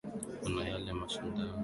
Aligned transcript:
Kuna 0.41 0.61
yale 0.71 0.89
mashindano 0.99 1.55